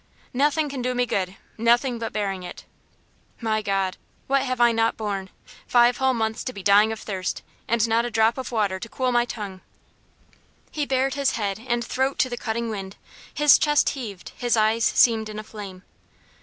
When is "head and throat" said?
11.33-12.17